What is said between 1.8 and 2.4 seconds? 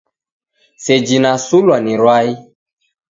ni rwai.